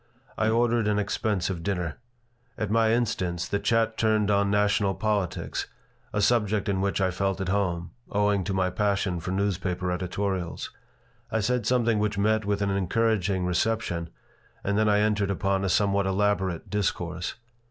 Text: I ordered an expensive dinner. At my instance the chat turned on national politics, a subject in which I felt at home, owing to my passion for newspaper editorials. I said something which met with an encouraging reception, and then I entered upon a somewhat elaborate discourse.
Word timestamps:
I 0.35 0.49
ordered 0.49 0.87
an 0.87 0.97
expensive 0.97 1.61
dinner. 1.61 1.99
At 2.57 2.71
my 2.71 2.91
instance 2.91 3.47
the 3.47 3.59
chat 3.59 3.99
turned 3.99 4.31
on 4.31 4.49
national 4.49 4.95
politics, 4.95 5.67
a 6.11 6.23
subject 6.23 6.67
in 6.67 6.81
which 6.81 6.99
I 6.99 7.11
felt 7.11 7.39
at 7.39 7.49
home, 7.49 7.91
owing 8.11 8.43
to 8.45 8.53
my 8.55 8.71
passion 8.71 9.19
for 9.19 9.29
newspaper 9.29 9.91
editorials. 9.91 10.71
I 11.31 11.39
said 11.39 11.67
something 11.67 11.99
which 11.99 12.17
met 12.17 12.45
with 12.45 12.63
an 12.63 12.71
encouraging 12.71 13.45
reception, 13.45 14.09
and 14.63 14.75
then 14.75 14.89
I 14.89 15.01
entered 15.01 15.29
upon 15.29 15.63
a 15.63 15.69
somewhat 15.69 16.07
elaborate 16.07 16.71
discourse. 16.71 17.35